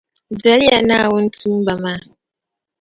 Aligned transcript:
Doli 0.43 0.65
ya 0.65 0.81
Naawuni 0.81 1.29
tuumba 1.29 1.73
maa. 1.83 2.01